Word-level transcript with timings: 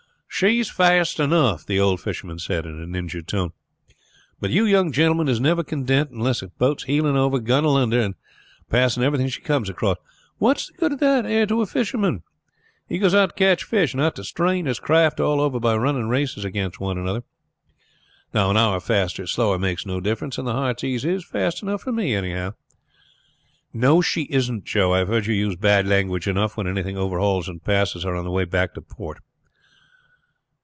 "She 0.33 0.59
is 0.59 0.71
fast 0.71 1.19
enough," 1.19 1.67
the 1.67 1.79
old 1.79 2.01
fisherman 2.01 2.39
said 2.39 2.65
in 2.65 2.79
an 2.81 2.95
injured 2.95 3.27
tone. 3.27 3.51
"But 4.39 4.49
you 4.49 4.65
young 4.65 4.91
gentlemen 4.91 5.27
is 5.27 5.39
never 5.39 5.63
content 5.63 6.09
unless 6.09 6.41
a 6.41 6.47
boat 6.47 6.79
is 6.81 6.85
heeling 6.85 7.15
over, 7.15 7.37
gunnel 7.37 7.75
under, 7.75 8.01
and 8.01 8.15
passing 8.67 9.03
everything 9.03 9.27
she 9.27 9.41
comes 9.41 9.69
across. 9.69 9.97
What's 10.39 10.67
the 10.67 10.73
good 10.79 10.93
of 10.93 10.99
that 11.01 11.27
ere 11.27 11.45
to 11.45 11.61
a 11.61 11.67
fisherman? 11.67 12.23
He 12.87 12.97
goes 12.97 13.13
out 13.13 13.29
to 13.35 13.35
catch 13.35 13.65
fish, 13.65 13.93
not 13.93 14.15
to 14.15 14.23
strain 14.23 14.65
his 14.65 14.79
craft 14.79 15.19
all 15.19 15.39
over 15.39 15.59
by 15.59 15.75
running 15.75 16.07
races 16.07 16.43
against 16.43 16.81
another. 16.81 17.21
Now 18.33 18.49
an 18.49 18.57
hour 18.57 18.79
faster 18.79 19.23
or 19.23 19.27
slower 19.27 19.59
makes 19.59 19.85
no 19.85 19.99
difference, 19.99 20.39
and 20.39 20.47
the 20.47 20.53
Heartsease 20.53 21.05
is 21.05 21.23
fast 21.23 21.61
enough 21.61 21.83
for 21.83 21.91
me, 21.91 22.15
anyhow." 22.15 22.53
"No, 23.73 24.01
she 24.01 24.23
isn't, 24.31 24.63
Joe. 24.63 24.93
I 24.95 24.99
have 24.99 25.07
heard 25.09 25.27
you 25.27 25.35
use 25.35 25.55
bad 25.55 25.87
language 25.87 26.27
enough 26.27 26.57
when 26.57 26.65
anything 26.65 26.97
overhauls 26.97 27.47
and 27.47 27.63
passes 27.63 28.03
her 28.05 28.15
on 28.15 28.23
the 28.23 28.31
way 28.31 28.45
back 28.45 28.73
to 28.73 28.81
port." 28.81 29.19